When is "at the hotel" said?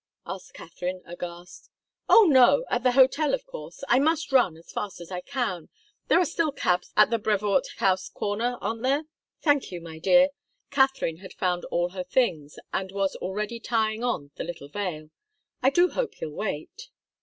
2.71-3.35